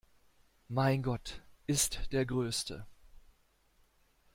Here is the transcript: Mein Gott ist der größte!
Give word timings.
Mein 0.67 1.03
Gott 1.03 1.43
ist 1.67 2.11
der 2.11 2.25
größte! 2.25 2.87